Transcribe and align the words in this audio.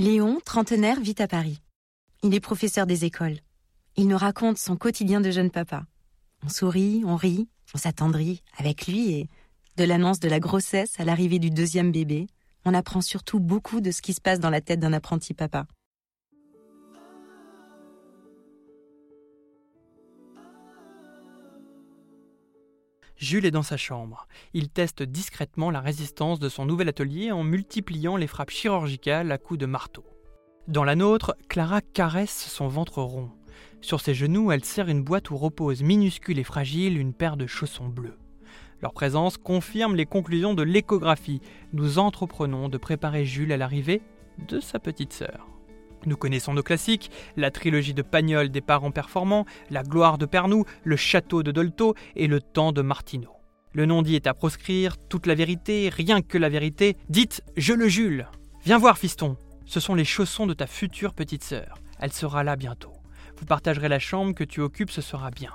Léon, 0.00 0.40
trentenaire, 0.42 0.98
vit 0.98 1.16
à 1.18 1.28
Paris. 1.28 1.60
Il 2.22 2.34
est 2.34 2.40
professeur 2.40 2.86
des 2.86 3.04
écoles. 3.04 3.36
Il 3.98 4.08
nous 4.08 4.16
raconte 4.16 4.56
son 4.56 4.74
quotidien 4.74 5.20
de 5.20 5.30
jeune 5.30 5.50
papa. 5.50 5.84
On 6.42 6.48
sourit, 6.48 7.02
on 7.04 7.16
rit, 7.16 7.50
on 7.74 7.76
s'attendrit 7.76 8.42
avec 8.56 8.86
lui 8.86 9.12
et 9.12 9.28
de 9.76 9.84
l'annonce 9.84 10.18
de 10.18 10.30
la 10.30 10.40
grossesse 10.40 10.98
à 10.98 11.04
l'arrivée 11.04 11.38
du 11.38 11.50
deuxième 11.50 11.92
bébé, 11.92 12.28
on 12.64 12.72
apprend 12.72 13.02
surtout 13.02 13.40
beaucoup 13.40 13.82
de 13.82 13.90
ce 13.90 14.00
qui 14.00 14.14
se 14.14 14.22
passe 14.22 14.40
dans 14.40 14.48
la 14.48 14.62
tête 14.62 14.80
d'un 14.80 14.94
apprenti 14.94 15.34
papa. 15.34 15.66
Jules 23.20 23.44
est 23.44 23.50
dans 23.50 23.62
sa 23.62 23.76
chambre. 23.76 24.26
Il 24.54 24.70
teste 24.70 25.02
discrètement 25.02 25.70
la 25.70 25.82
résistance 25.82 26.40
de 26.40 26.48
son 26.48 26.64
nouvel 26.64 26.88
atelier 26.88 27.32
en 27.32 27.44
multipliant 27.44 28.16
les 28.16 28.26
frappes 28.26 28.50
chirurgicales 28.50 29.30
à 29.30 29.36
coups 29.36 29.60
de 29.60 29.66
marteau. 29.66 30.04
Dans 30.68 30.84
la 30.84 30.96
nôtre, 30.96 31.36
Clara 31.50 31.82
caresse 31.82 32.46
son 32.48 32.68
ventre 32.68 33.02
rond. 33.02 33.30
Sur 33.82 34.00
ses 34.00 34.14
genoux, 34.14 34.52
elle 34.52 34.64
serre 34.64 34.88
une 34.88 35.04
boîte 35.04 35.30
où 35.30 35.36
repose 35.36 35.82
minuscule 35.82 36.38
et 36.38 36.44
fragile 36.44 36.96
une 36.96 37.12
paire 37.12 37.36
de 37.36 37.46
chaussons 37.46 37.88
bleus. 37.88 38.16
Leur 38.80 38.94
présence 38.94 39.36
confirme 39.36 39.96
les 39.96 40.06
conclusions 40.06 40.54
de 40.54 40.62
l'échographie. 40.62 41.42
Nous 41.74 41.98
entreprenons 41.98 42.70
de 42.70 42.78
préparer 42.78 43.26
Jules 43.26 43.52
à 43.52 43.58
l'arrivée 43.58 44.00
de 44.48 44.60
sa 44.60 44.78
petite 44.78 45.12
sœur. 45.12 45.46
Nous 46.06 46.16
connaissons 46.16 46.54
nos 46.54 46.62
classiques, 46.62 47.10
la 47.36 47.50
trilogie 47.50 47.94
de 47.94 48.02
Pagnol 48.02 48.50
des 48.50 48.60
parents 48.60 48.90
performants, 48.90 49.46
la 49.70 49.82
gloire 49.82 50.18
de 50.18 50.26
Pernou, 50.26 50.64
le 50.84 50.96
château 50.96 51.42
de 51.42 51.52
Dolto 51.52 51.94
et 52.16 52.26
le 52.26 52.40
temps 52.40 52.72
de 52.72 52.82
Martineau. 52.82 53.36
Le 53.72 53.86
non-dit 53.86 54.16
est 54.16 54.26
à 54.26 54.34
proscrire, 54.34 54.96
toute 54.96 55.26
la 55.26 55.34
vérité, 55.34 55.90
rien 55.90 56.22
que 56.22 56.38
la 56.38 56.48
vérité. 56.48 56.96
Dites, 57.08 57.42
je 57.56 57.72
le 57.72 57.88
Jules 57.88 58.26
Viens 58.64 58.78
voir, 58.78 58.98
fiston 58.98 59.36
Ce 59.64 59.78
sont 59.78 59.94
les 59.94 60.04
chaussons 60.04 60.46
de 60.46 60.54
ta 60.54 60.66
future 60.66 61.14
petite 61.14 61.44
sœur. 61.44 61.78
Elle 62.00 62.12
sera 62.12 62.42
là 62.42 62.56
bientôt. 62.56 62.92
Vous 63.36 63.46
partagerez 63.46 63.88
la 63.88 63.98
chambre 63.98 64.34
que 64.34 64.44
tu 64.44 64.60
occupes, 64.60 64.90
ce 64.90 65.00
sera 65.00 65.30
bien. 65.30 65.52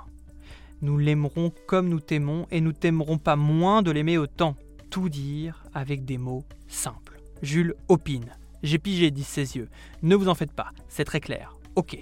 Nous 0.80 0.98
l'aimerons 0.98 1.52
comme 1.66 1.88
nous 1.88 2.00
t'aimons 2.00 2.46
et 2.50 2.60
nous 2.60 2.72
t'aimerons 2.72 3.18
pas 3.18 3.36
moins 3.36 3.82
de 3.82 3.90
l'aimer 3.90 4.18
autant. 4.18 4.56
Tout 4.90 5.08
dire 5.08 5.64
avec 5.74 6.04
des 6.04 6.18
mots 6.18 6.44
simples. 6.68 7.20
Jules 7.42 7.74
opine. 7.88 8.32
J'ai 8.62 8.78
pigé, 8.78 9.10
disent 9.10 9.26
ses 9.26 9.56
yeux. 9.56 9.68
Ne 10.02 10.16
vous 10.16 10.28
en 10.28 10.34
faites 10.34 10.52
pas, 10.52 10.70
c'est 10.88 11.04
très 11.04 11.20
clair. 11.20 11.52
Ok. 11.74 11.96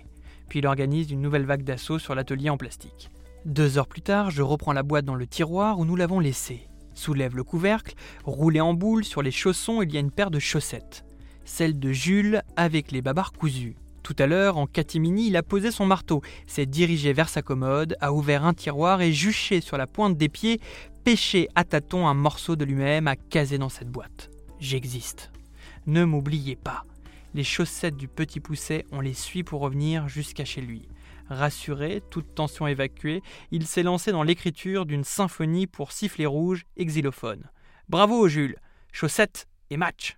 Puis 0.49 0.59
il 0.61 0.67
organise 0.67 1.11
une 1.11 1.21
nouvelle 1.21 1.47
vague 1.47 1.65
d'assaut 1.65 1.99
sur 1.99 2.15
l'atelier 2.15 2.51
en 2.51 2.57
plastique. 2.57 3.11
Deux 3.45 3.77
heures 3.77 3.89
plus 3.89 4.03
tard, 4.03 4.31
je 4.31 4.43
reprends 4.43 4.73
la 4.73 4.83
boîte 4.83 5.05
dans 5.05 5.15
le 5.15 5.27
tiroir 5.27 5.79
où 5.79 5.85
nous 5.85 5.97
l'avons 5.97 6.21
laissée. 6.21 6.67
Soulève 6.95 7.37
le 7.37 7.45
couvercle, 7.45 7.95
roulé 8.25 8.61
en 8.61 8.73
boule, 8.73 9.05
sur 9.05 9.21
les 9.21 9.31
chaussons, 9.31 9.83
il 9.83 9.93
y 9.93 9.97
a 9.97 10.01
une 10.01 10.13
paire 10.13 10.31
de 10.31 10.39
chaussettes. 10.39 11.05
Celle 11.45 11.79
de 11.79 11.93
Jules 11.93 12.43
avec 12.57 12.93
les 12.93 13.03
babards 13.03 13.33
cousus. 13.33 13.77
Tout 14.03 14.15
à 14.19 14.27
l'heure, 14.27 14.59
en 14.59 14.67
catimini, 14.67 15.29
il 15.29 15.37
a 15.37 15.43
posé 15.43 15.71
son 15.71 15.87
marteau, 15.87 16.23
s'est 16.47 16.67
dirigé 16.67 17.13
vers 17.13 17.29
sa 17.29 17.43
commode, 17.43 17.97
a 18.01 18.13
ouvert 18.13 18.45
un 18.45 18.55
tiroir 18.55 19.01
et 19.01 19.13
juché 19.13 19.61
sur 19.61 19.77
la 19.77 19.87
pointe 19.87 20.17
des 20.17 20.29
pieds, 20.29 20.61
pêché 21.05 21.49
à 21.55 21.65
tâtons 21.65 22.07
un 22.07 22.15
morceau 22.15 22.55
de 22.55 22.65
lui-même 22.65 23.09
à 23.09 23.17
caser 23.17 23.59
dans 23.59 23.69
cette 23.69 23.91
boîte. 23.91 24.31
J'existe. 24.61 25.33
Ne 25.87 26.05
m'oubliez 26.05 26.57
pas. 26.57 26.87
Les 27.35 27.45
chaussettes 27.45 27.97
du 27.97 28.09
petit 28.09 28.41
pousset, 28.41 28.87
on 28.91 29.01
les 29.01 29.13
suit 29.13 29.43
pour 29.43 29.61
revenir 29.61 30.09
jusqu'à 30.09 30.47
chez 30.47 30.63
lui. 30.63 30.89
Rassuré, 31.29 32.03
toute 32.11 32.35
tension 32.35 32.67
évacuée, 32.67 33.23
il 33.51 33.67
s'est 33.67 33.83
lancé 33.83 34.13
dans 34.13 34.23
l'écriture 34.23 34.87
d'une 34.87 35.05
symphonie 35.05 35.67
pour 35.67 35.93
sifflet 35.93 36.27
rouge 36.27 36.65
et 36.77 36.87
xylophone. 36.87 37.51
Bravo 37.89 38.29
Jules 38.29 38.57
Chaussettes 38.93 39.47
et 39.69 39.77
match 39.77 40.17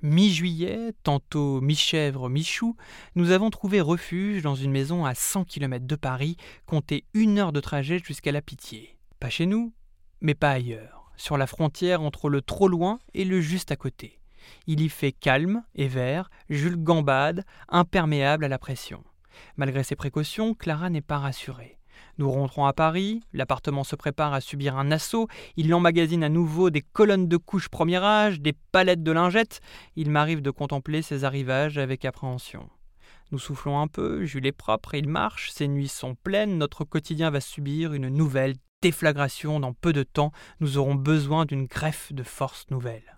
Mi-juillet, 0.00 0.92
tantôt 1.02 1.60
mi-chèvre, 1.60 2.30
mi-chou, 2.30 2.76
nous 3.16 3.32
avons 3.32 3.50
trouvé 3.50 3.80
refuge 3.80 4.42
dans 4.42 4.54
une 4.54 4.70
maison 4.70 5.04
à 5.04 5.14
100 5.14 5.44
km 5.44 5.86
de 5.86 5.96
Paris, 5.96 6.36
comptez 6.66 7.04
une 7.12 7.38
heure 7.38 7.52
de 7.52 7.60
trajet 7.60 7.98
jusqu'à 7.98 8.30
la 8.30 8.40
Pitié. 8.40 8.96
Pas 9.18 9.28
chez 9.28 9.46
nous, 9.46 9.74
mais 10.20 10.34
pas 10.34 10.52
ailleurs, 10.52 11.10
sur 11.16 11.36
la 11.36 11.48
frontière 11.48 12.00
entre 12.00 12.30
le 12.30 12.40
trop 12.40 12.68
loin 12.68 13.00
et 13.12 13.24
le 13.24 13.40
juste 13.40 13.72
à 13.72 13.76
côté. 13.76 14.17
Il 14.66 14.80
y 14.80 14.88
fait 14.88 15.12
calme 15.12 15.62
et 15.74 15.88
vert, 15.88 16.30
Jules 16.48 16.82
gambade, 16.82 17.44
imperméable 17.68 18.44
à 18.44 18.48
la 18.48 18.58
pression. 18.58 19.02
Malgré 19.56 19.82
ses 19.82 19.96
précautions, 19.96 20.54
Clara 20.54 20.90
n'est 20.90 21.00
pas 21.00 21.18
rassurée. 21.18 21.78
Nous 22.18 22.30
rentrons 22.30 22.66
à 22.66 22.72
Paris, 22.72 23.20
l'appartement 23.32 23.84
se 23.84 23.96
prépare 23.96 24.32
à 24.32 24.40
subir 24.40 24.76
un 24.76 24.90
assaut, 24.90 25.28
il 25.56 25.72
emmagasine 25.72 26.24
à 26.24 26.28
nouveau 26.28 26.70
des 26.70 26.82
colonnes 26.82 27.28
de 27.28 27.36
couches 27.36 27.68
premier 27.68 27.98
âge, 27.98 28.40
des 28.40 28.52
palettes 28.52 29.02
de 29.02 29.12
lingettes, 29.12 29.60
il 29.94 30.10
m'arrive 30.10 30.42
de 30.42 30.50
contempler 30.50 31.02
ces 31.02 31.24
arrivages 31.24 31.78
avec 31.78 32.04
appréhension. 32.04 32.68
Nous 33.30 33.38
soufflons 33.38 33.78
un 33.78 33.88
peu, 33.88 34.24
Jules 34.24 34.46
est 34.46 34.52
propre, 34.52 34.94
il 34.94 35.08
marche, 35.08 35.50
ses 35.50 35.68
nuits 35.68 35.88
sont 35.88 36.14
pleines, 36.14 36.58
notre 36.58 36.84
quotidien 36.84 37.30
va 37.30 37.40
subir 37.40 37.92
une 37.92 38.08
nouvelle 38.08 38.54
déflagration 38.80 39.60
dans 39.60 39.72
peu 39.72 39.92
de 39.92 40.02
temps, 40.02 40.32
nous 40.60 40.78
aurons 40.78 40.94
besoin 40.94 41.44
d'une 41.44 41.66
greffe 41.66 42.12
de 42.12 42.22
force 42.22 42.66
nouvelle. 42.70 43.17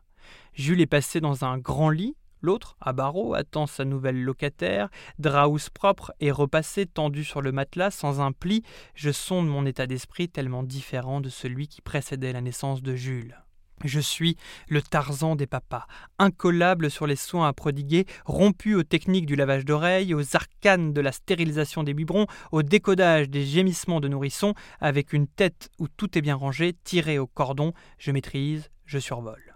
Jules 0.60 0.82
est 0.82 0.86
passé 0.86 1.22
dans 1.22 1.46
un 1.46 1.56
grand 1.56 1.88
lit, 1.88 2.16
L'autre, 2.42 2.76
à 2.80 2.92
barreaux, 2.92 3.34
attend 3.34 3.66
sa 3.66 3.86
nouvelle 3.86 4.22
locataire, 4.22 4.88
draus 5.18 5.70
propre 5.70 6.12
et 6.20 6.30
repassé 6.30 6.84
tendu 6.84 7.24
sur 7.24 7.40
le 7.40 7.52
matelas 7.52 7.90
sans 7.90 8.20
un 8.20 8.32
pli, 8.32 8.62
je 8.94 9.10
sonde 9.10 9.46
mon 9.46 9.64
état 9.64 9.86
d'esprit 9.86 10.28
tellement 10.28 10.62
différent 10.62 11.22
de 11.22 11.28
celui 11.28 11.66
qui 11.66 11.80
précédait 11.80 12.32
la 12.32 12.42
naissance 12.42 12.82
de 12.82 12.94
Jules. 12.94 13.42
Je 13.84 14.00
suis 14.00 14.36
le 14.68 14.82
Tarzan 14.82 15.34
des 15.34 15.46
papas, 15.46 15.86
incollable 16.18 16.90
sur 16.90 17.06
les 17.06 17.16
soins 17.16 17.48
à 17.48 17.52
prodiguer, 17.54 18.06
rompu 18.26 18.74
aux 18.74 18.82
techniques 18.82 19.26
du 19.26 19.36
lavage 19.36 19.64
d'oreilles, 19.64 20.14
aux 20.14 20.36
arcanes 20.36 20.92
de 20.92 21.00
la 21.00 21.12
stérilisation 21.12 21.84
des 21.84 21.94
biberons, 21.94 22.26
au 22.52 22.62
décodage 22.62 23.30
des 23.30 23.46
gémissements 23.46 24.00
de 24.00 24.08
nourrissons, 24.08 24.54
avec 24.80 25.14
une 25.14 25.26
tête 25.26 25.70
où 25.78 25.88
tout 25.88 26.18
est 26.18 26.22
bien 26.22 26.36
rangé, 26.36 26.74
tiré 26.84 27.18
au 27.18 27.26
cordon, 27.26 27.72
je 27.98 28.12
maîtrise, 28.12 28.70
je 28.84 28.98
survole. 28.98 29.49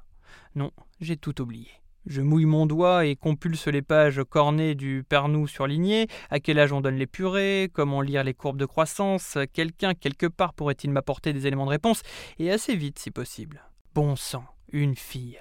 Non, 0.55 0.71
j'ai 1.01 1.17
tout 1.17 1.41
oublié. 1.43 1.69
Je 2.07 2.21
mouille 2.21 2.45
mon 2.45 2.67
doigt 2.67 3.07
et 3.07 3.17
compulse 3.17 3.67
les 3.67 3.81
pages 3.81 4.21
cornées 4.29 4.75
du 4.75 5.05
Pernou 5.09 5.47
surligné. 5.47 6.07
À 6.31 6.39
quel 6.39 6.59
âge 6.59 6.73
on 6.73 6.81
donne 6.81 6.97
les 6.97 7.07
purées? 7.07 7.71
Comment 7.73 8.03
lire 8.03 8.23
les 8.25 8.35
courbes 8.35 8.59
de 8.59 8.67
croissance? 8.67 9.39
Quelqu'un, 9.53 9.95
quelque 9.95 10.27
part, 10.27 10.53
pourrait-il 10.53 10.91
m'apporter 10.91 11.33
des 11.33 11.47
éléments 11.47 11.65
de 11.65 11.71
réponse? 11.71 12.03
Et 12.39 12.51
assez 12.51 12.77
vite, 12.77 12.99
si 12.99 13.11
possible. 13.11 13.63
Bon 13.95 14.17
sang, 14.17 14.45
une 14.71 14.97
fille. 14.97 15.39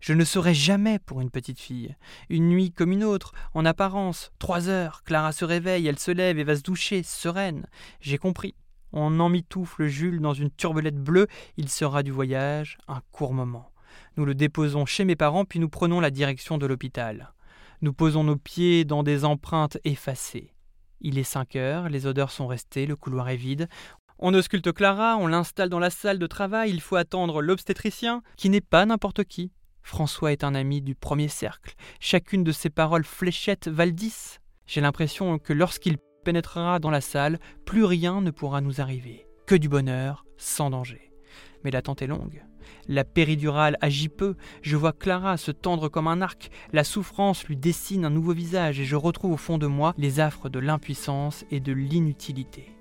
Je 0.00 0.12
ne 0.12 0.24
serai 0.24 0.54
jamais 0.54 0.98
pour 0.98 1.20
une 1.20 1.30
petite 1.30 1.58
fille. 1.58 1.96
Une 2.28 2.48
nuit 2.48 2.70
comme 2.70 2.92
une 2.92 3.04
autre, 3.04 3.32
en 3.52 3.64
apparence. 3.64 4.30
Trois 4.38 4.68
heures, 4.68 5.02
Clara 5.02 5.32
se 5.32 5.44
réveille, 5.44 5.86
elle 5.86 5.98
se 5.98 6.10
lève 6.10 6.38
et 6.38 6.44
va 6.44 6.56
se 6.56 6.62
doucher, 6.62 7.02
sereine. 7.02 7.66
J'ai 8.00 8.18
compris. 8.18 8.54
On 8.92 9.18
emmitoufle 9.18 9.86
Jules 9.86 10.20
dans 10.20 10.34
une 10.34 10.50
turbelette 10.52 11.02
bleue, 11.02 11.26
il 11.56 11.68
sera 11.68 12.04
du 12.04 12.12
voyage 12.12 12.78
un 12.86 13.00
court 13.10 13.32
moment. 13.32 13.72
Nous 14.16 14.24
le 14.24 14.34
déposons 14.34 14.86
chez 14.86 15.04
mes 15.04 15.16
parents, 15.16 15.44
puis 15.44 15.58
nous 15.58 15.68
prenons 15.68 16.00
la 16.00 16.10
direction 16.10 16.58
de 16.58 16.66
l'hôpital. 16.66 17.32
Nous 17.80 17.92
posons 17.92 18.24
nos 18.24 18.36
pieds 18.36 18.84
dans 18.84 19.02
des 19.02 19.24
empreintes 19.24 19.78
effacées. 19.84 20.54
Il 21.00 21.18
est 21.18 21.24
cinq 21.24 21.56
heures, 21.56 21.88
les 21.88 22.06
odeurs 22.06 22.30
sont 22.30 22.46
restées, 22.46 22.86
le 22.86 22.96
couloir 22.96 23.28
est 23.28 23.36
vide. 23.36 23.68
On 24.18 24.32
ausculte 24.32 24.72
Clara, 24.72 25.16
on 25.18 25.26
l'installe 25.26 25.68
dans 25.68 25.78
la 25.78 25.90
salle 25.90 26.18
de 26.18 26.26
travail, 26.26 26.70
il 26.70 26.80
faut 26.80 26.96
attendre 26.96 27.42
l'obstétricien, 27.42 28.22
qui 28.36 28.48
n'est 28.48 28.60
pas 28.60 28.86
n'importe 28.86 29.24
qui. 29.24 29.52
François 29.82 30.32
est 30.32 30.44
un 30.44 30.54
ami 30.54 30.80
du 30.80 30.94
premier 30.94 31.28
cercle. 31.28 31.74
Chacune 32.00 32.42
de 32.42 32.52
ses 32.52 32.70
paroles 32.70 33.04
fléchettes 33.04 33.68
Valdis. 33.68 34.38
J'ai 34.66 34.80
l'impression 34.80 35.38
que 35.38 35.52
lorsqu'il 35.52 35.98
pénétrera 36.24 36.78
dans 36.78 36.90
la 36.90 37.02
salle, 37.02 37.38
plus 37.66 37.84
rien 37.84 38.22
ne 38.22 38.30
pourra 38.30 38.62
nous 38.62 38.80
arriver. 38.80 39.26
Que 39.46 39.54
du 39.54 39.68
bonheur, 39.68 40.24
sans 40.38 40.70
danger. 40.70 41.12
Mais 41.62 41.70
l'attente 41.70 42.00
est 42.00 42.06
longue. 42.06 42.42
La 42.88 43.04
péridurale 43.04 43.76
agit 43.80 44.08
peu, 44.08 44.36
je 44.62 44.76
vois 44.76 44.92
Clara 44.92 45.36
se 45.36 45.50
tendre 45.50 45.88
comme 45.88 46.08
un 46.08 46.20
arc, 46.22 46.50
la 46.72 46.84
souffrance 46.84 47.44
lui 47.44 47.56
dessine 47.56 48.04
un 48.04 48.10
nouveau 48.10 48.32
visage 48.32 48.80
et 48.80 48.84
je 48.84 48.96
retrouve 48.96 49.32
au 49.32 49.36
fond 49.36 49.58
de 49.58 49.66
moi 49.66 49.94
les 49.98 50.20
affres 50.20 50.48
de 50.48 50.58
l'impuissance 50.58 51.44
et 51.50 51.60
de 51.60 51.72
l'inutilité. 51.72 52.74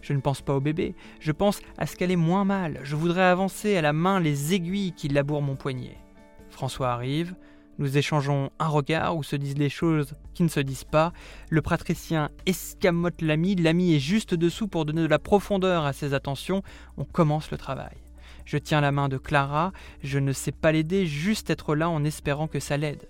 Je 0.00 0.12
ne 0.12 0.20
pense 0.20 0.42
pas 0.42 0.54
au 0.54 0.60
bébé, 0.60 0.94
je 1.20 1.32
pense 1.32 1.60
à 1.76 1.86
ce 1.86 1.96
qu'elle 1.96 2.10
est 2.10 2.16
moins 2.16 2.44
mal, 2.44 2.80
je 2.82 2.96
voudrais 2.96 3.22
avancer 3.22 3.76
à 3.76 3.82
la 3.82 3.92
main 3.92 4.20
les 4.20 4.54
aiguilles 4.54 4.92
qui 4.92 5.08
labourent 5.08 5.42
mon 5.42 5.56
poignet. 5.56 5.98
François 6.50 6.90
arrive, 6.90 7.34
nous 7.78 7.96
échangeons 7.96 8.50
un 8.58 8.66
regard 8.66 9.16
où 9.16 9.22
se 9.22 9.36
disent 9.36 9.56
les 9.56 9.68
choses 9.68 10.14
qui 10.34 10.42
ne 10.42 10.48
se 10.48 10.58
disent 10.58 10.84
pas. 10.84 11.12
Le 11.48 11.62
pratricien 11.62 12.30
escamote 12.44 13.22
l'ami, 13.22 13.54
l'ami 13.54 13.94
est 13.94 14.00
juste 14.00 14.34
dessous 14.34 14.66
pour 14.66 14.84
donner 14.84 15.02
de 15.02 15.06
la 15.06 15.20
profondeur 15.20 15.84
à 15.84 15.92
ses 15.92 16.12
attentions. 16.12 16.62
On 16.96 17.04
commence 17.04 17.52
le 17.52 17.56
travail. 17.56 17.96
Je 18.48 18.56
tiens 18.56 18.80
la 18.80 18.92
main 18.92 19.10
de 19.10 19.18
Clara, 19.18 19.72
je 20.02 20.18
ne 20.18 20.32
sais 20.32 20.52
pas 20.52 20.72
l'aider, 20.72 21.04
juste 21.04 21.50
être 21.50 21.74
là 21.74 21.90
en 21.90 22.02
espérant 22.02 22.48
que 22.48 22.60
ça 22.60 22.78
l'aide. 22.78 23.06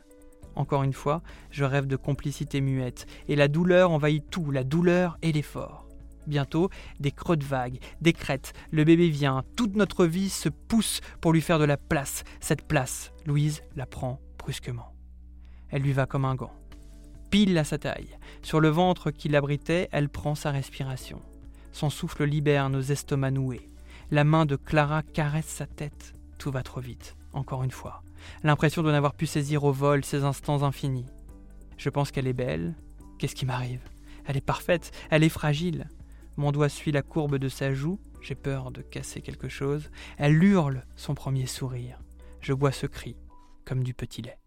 Encore 0.56 0.82
une 0.82 0.92
fois, 0.92 1.22
je 1.52 1.62
rêve 1.62 1.86
de 1.86 1.94
complicité 1.94 2.60
muette, 2.60 3.06
et 3.28 3.36
la 3.36 3.46
douleur 3.46 3.92
envahit 3.92 4.28
tout, 4.30 4.50
la 4.50 4.64
douleur 4.64 5.16
et 5.22 5.30
l'effort. 5.30 5.86
Bientôt, 6.26 6.70
des 6.98 7.12
creux 7.12 7.36
de 7.36 7.44
vagues, 7.44 7.78
des 8.00 8.12
crêtes, 8.12 8.52
le 8.72 8.82
bébé 8.82 9.10
vient, 9.10 9.44
toute 9.54 9.76
notre 9.76 10.06
vie 10.06 10.28
se 10.28 10.48
pousse 10.48 11.00
pour 11.20 11.32
lui 11.32 11.40
faire 11.40 11.60
de 11.60 11.64
la 11.64 11.76
place. 11.76 12.24
Cette 12.40 12.66
place, 12.66 13.12
Louise 13.24 13.62
la 13.76 13.86
prend 13.86 14.18
brusquement. 14.38 14.92
Elle 15.68 15.82
lui 15.82 15.92
va 15.92 16.06
comme 16.06 16.24
un 16.24 16.34
gant. 16.34 16.52
Pile 17.30 17.56
à 17.58 17.62
sa 17.62 17.78
taille. 17.78 18.18
Sur 18.42 18.58
le 18.58 18.70
ventre 18.70 19.12
qui 19.12 19.28
l'abritait, 19.28 19.88
elle 19.92 20.08
prend 20.08 20.34
sa 20.34 20.50
respiration. 20.50 21.22
Son 21.70 21.90
souffle 21.90 22.24
libère 22.24 22.70
nos 22.70 22.80
estomacs 22.80 23.34
noués. 23.34 23.70
La 24.10 24.24
main 24.24 24.46
de 24.46 24.56
Clara 24.56 25.02
caresse 25.02 25.46
sa 25.46 25.66
tête. 25.66 26.14
Tout 26.38 26.50
va 26.50 26.62
trop 26.62 26.80
vite, 26.80 27.14
encore 27.34 27.62
une 27.62 27.70
fois. 27.70 28.02
L'impression 28.42 28.82
de 28.82 28.90
n'avoir 28.90 29.12
pu 29.12 29.26
saisir 29.26 29.64
au 29.64 29.72
vol 29.72 30.02
ces 30.02 30.24
instants 30.24 30.62
infinis. 30.62 31.04
Je 31.76 31.90
pense 31.90 32.10
qu'elle 32.10 32.26
est 32.26 32.32
belle. 32.32 32.74
Qu'est-ce 33.18 33.34
qui 33.34 33.44
m'arrive? 33.44 33.82
Elle 34.24 34.38
est 34.38 34.44
parfaite, 34.44 34.92
elle 35.10 35.24
est 35.24 35.28
fragile. 35.28 35.88
Mon 36.38 36.52
doigt 36.52 36.70
suit 36.70 36.90
la 36.90 37.02
courbe 37.02 37.36
de 37.36 37.50
sa 37.50 37.74
joue, 37.74 37.98
j'ai 38.22 38.34
peur 38.34 38.70
de 38.70 38.80
casser 38.80 39.20
quelque 39.20 39.50
chose. 39.50 39.90
Elle 40.16 40.42
hurle 40.42 40.84
son 40.96 41.14
premier 41.14 41.46
sourire. 41.46 41.98
Je 42.40 42.54
bois 42.54 42.72
ce 42.72 42.86
cri, 42.86 43.14
comme 43.66 43.82
du 43.82 43.92
petit 43.92 44.22
lait. 44.22 44.38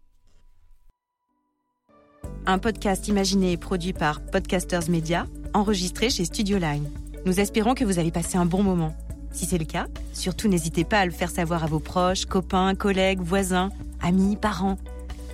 Un 2.46 2.58
podcast 2.58 3.06
imaginé 3.06 3.52
et 3.52 3.56
produit 3.56 3.92
par 3.92 4.20
Podcasters 4.26 4.90
Media, 4.90 5.26
enregistré 5.54 6.10
chez 6.10 6.24
Studio 6.24 6.58
Line. 6.58 6.90
Nous 7.26 7.38
espérons 7.38 7.74
que 7.74 7.84
vous 7.84 8.00
avez 8.00 8.10
passé 8.10 8.36
un 8.36 8.46
bon 8.46 8.64
moment. 8.64 8.96
Si 9.32 9.46
c'est 9.46 9.58
le 9.58 9.64
cas, 9.64 9.86
surtout 10.12 10.48
n'hésitez 10.48 10.84
pas 10.84 11.00
à 11.00 11.06
le 11.06 11.10
faire 11.10 11.30
savoir 11.30 11.64
à 11.64 11.66
vos 11.66 11.80
proches, 11.80 12.26
copains, 12.26 12.74
collègues, 12.74 13.20
voisins, 13.20 13.70
amis, 14.02 14.36
parents. 14.36 14.76